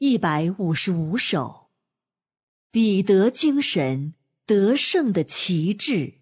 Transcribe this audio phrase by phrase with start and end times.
[0.00, 1.66] 一百五十五首，
[2.70, 4.14] 彼得精神
[4.46, 6.14] 得胜的旗帜。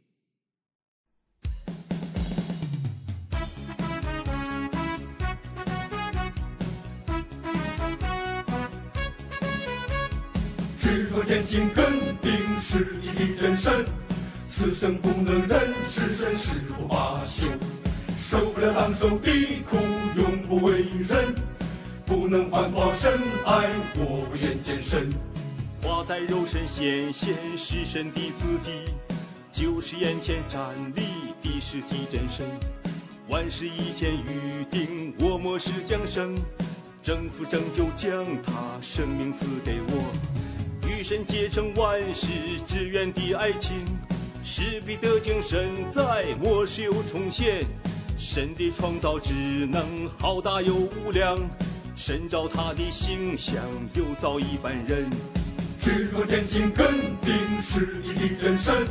[10.79, 12.33] 执着前行，肯定
[12.63, 13.85] 是你的人生。
[14.49, 17.51] 此生不能忍，是生誓不罢休。
[18.19, 19.31] 受不了当受的
[19.69, 19.77] 苦，
[20.17, 21.46] 永不为人。
[22.29, 23.13] 能环保深
[23.45, 25.13] 爱，我不愿见身。
[25.83, 28.71] 化在肉身显现，是神的自己，
[29.53, 31.03] 就是眼前站立
[31.43, 32.47] 的是极真神。
[33.29, 36.37] 万事以前预定，我末世降生，
[37.03, 40.89] 征服拯救，将他生命赐给我。
[40.89, 42.29] 与神结成万事
[42.67, 43.77] 之缘的爱情，
[44.45, 47.65] 使彼得精神在末世又重现。
[48.19, 49.35] 神的创造之
[49.67, 51.39] 能浩大又无量，
[51.97, 53.57] 神照他的形象
[53.95, 55.09] 又造一般人。
[55.81, 56.87] 执着前行，肯
[57.23, 58.87] 定是你的人生。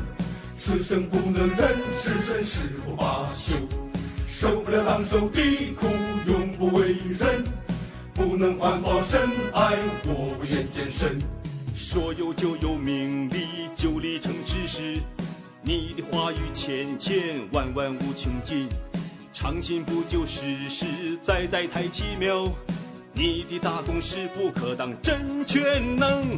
[0.58, 3.58] 此生不能忍，是生誓不罢休。
[4.28, 5.39] 受不了当受的
[5.80, 5.88] 苦，
[6.26, 7.44] 永不为人。
[8.16, 9.22] 不能环保深
[9.53, 11.20] 爱，我不愿见身。
[11.76, 15.00] 说有就有，命里就立成之时。
[15.61, 18.67] 你的话语千千万万无穷尽。
[19.31, 20.86] 长信不就实实
[21.22, 22.48] 在在太奇妙，
[23.17, 26.38] 你的大功是不可当真全能，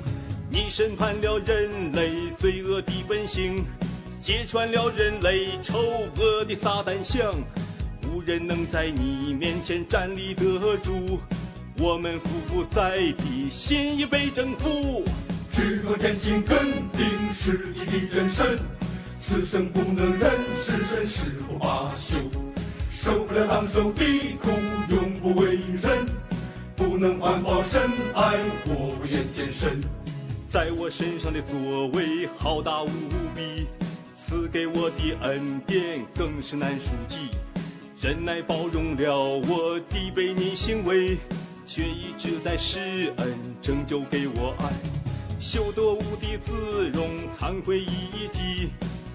[0.52, 3.66] 你审判了人类罪恶的本性，
[4.22, 5.80] 揭穿了人类丑
[6.16, 7.34] 恶的撒旦相，
[8.04, 11.20] 无人能在你面前站立得住，
[11.80, 15.04] 我们夫妇在地，心已被征服。
[15.52, 16.58] 执着前行，肯
[16.92, 18.46] 定是你的人生，
[19.20, 22.20] 此生不能忍，是生誓不罢休。
[22.92, 24.04] 受不了当受的
[24.40, 24.52] 苦，
[24.90, 26.07] 永不为人。
[27.08, 27.82] 能环保深
[28.14, 29.80] 爱，我不愿见身。
[30.50, 32.90] 在我身上的作为浩大无
[33.34, 33.66] 比，
[34.18, 37.30] 赐给我的恩典更是难数计。
[38.02, 41.18] 忍耐包容了我的悖逆行为，
[41.66, 44.70] 却一直在施恩拯救给我爱。
[45.40, 48.70] 修得无地自容，惭愧一击，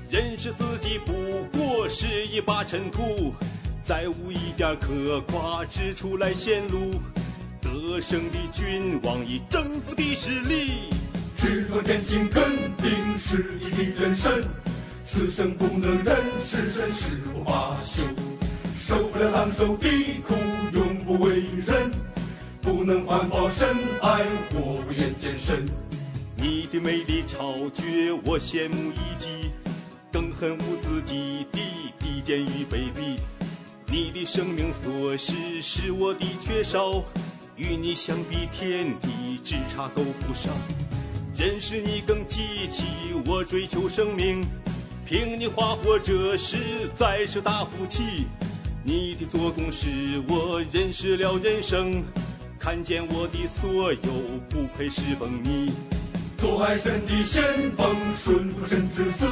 [0.09, 1.13] 认识自己不
[1.59, 3.35] 过是一把尘土。
[3.83, 6.93] 再无一点可夸之处来显露，
[7.73, 10.91] 得胜的君王以征服的实力。
[11.37, 12.43] 执着真心，肯
[12.77, 14.45] 定是你的人生。
[15.07, 18.05] 此生不能忍，是生誓不罢休。
[18.77, 19.89] 受不了狼受的
[20.27, 20.35] 苦，
[20.75, 21.91] 永不为人。
[22.61, 23.67] 不能环保深
[24.03, 24.21] 爱，
[24.53, 25.67] 我不愿见身。
[26.37, 29.51] 你的美丽超绝，我羡慕一极，
[30.13, 31.59] 更恨无自己的
[31.99, 33.19] 低贱与卑鄙。
[33.87, 37.05] 你的生命所失是我的缺少，
[37.57, 40.53] 与你相比，天地只差够不上。
[41.37, 42.85] 认识你更激起
[43.27, 44.45] 我追求生命，
[45.07, 46.57] 凭你话活着实
[46.95, 48.27] 在是大福气。
[48.85, 52.05] 你的做工使我认识了人生，
[52.59, 53.99] 看见我的所有
[54.49, 55.73] 不配侍奉你。
[56.39, 59.27] 做爱神的先锋，顺服神之死，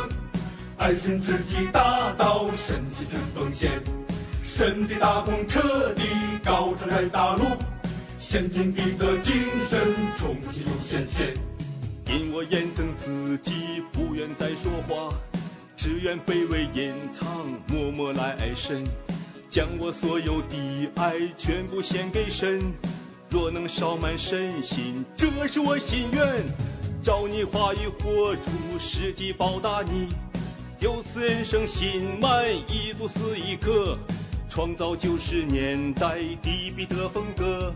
[0.77, 3.83] 爱神之己大道，神奇真奉献。
[4.45, 6.03] 神的大功彻底
[6.45, 7.45] 高唱在大陆，
[8.33, 9.35] 先进彼得精
[9.69, 9.81] 神
[10.17, 11.35] 重新又显现。
[12.07, 15.13] 因我验证自己，不愿再说话，
[15.77, 17.27] 只愿卑微隐藏，
[17.67, 18.85] 默默来爱神，
[19.49, 22.73] 将我所有的爱全部献给神。
[23.31, 26.45] 若能烧满神心，这是我心愿。
[27.03, 30.07] 照你话语活出实际报答你，
[30.79, 33.99] 由此人生心满意足是一刻。
[34.49, 37.73] 创造九十年代的彼得风格，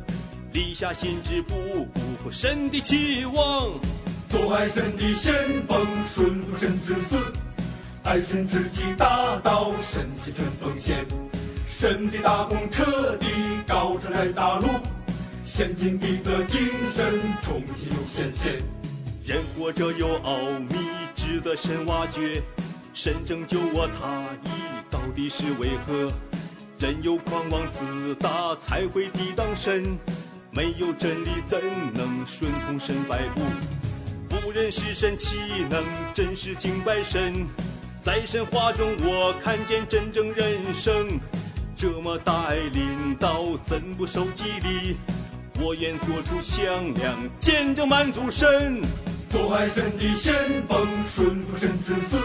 [0.55, 3.81] 立下心志不辜负神的期望。
[4.29, 7.19] 做爱神的先锋，顺服神之死，
[8.05, 11.07] 爱神之己大道，神牺牲奉献。
[11.67, 13.27] 神的大功彻底
[13.67, 14.69] 高唱在大陆，
[15.45, 16.61] 先进彼得精
[16.93, 18.63] 神重新又显现。
[19.25, 20.77] 人活着有奥秘，
[21.17, 22.45] 值得深挖掘。
[22.93, 24.51] 神拯救我，他意
[24.89, 26.13] 到底是为何？
[26.79, 29.99] 人有狂妄自大，才会抵挡神。
[30.55, 31.61] 没有真理，怎
[31.95, 33.41] 能顺从神摆布？
[34.29, 35.37] 不认识神，岂
[35.69, 35.83] 能
[36.15, 37.49] 真实敬拜神？
[38.01, 41.19] 在神话中，我看见真正人生。
[41.77, 44.97] 这么大爱领导，怎不受激励？
[45.61, 48.81] 我愿做出响亮见证，满足神。
[49.31, 52.17] 做爱神的先锋，顺服神之死，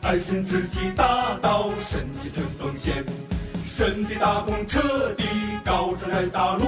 [0.00, 3.04] 爱神之己大道，神牺牲奉献。
[3.66, 5.24] 神的大功彻底
[5.64, 6.64] 高唱在大陆，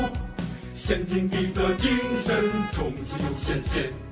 [0.87, 1.91] 先进的精
[2.21, 2.35] 神
[2.71, 4.04] 重新又显现。